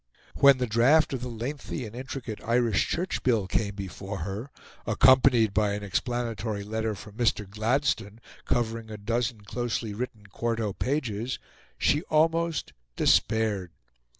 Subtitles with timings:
[0.33, 4.49] When the draft of the lengthy and intricate Irish Church Bill came before her,
[4.87, 7.47] accompanied by an explanatory letter from Mr.
[7.47, 11.37] Gladstone covering a dozen closely written quarto pages,
[11.77, 13.73] she almost despaired.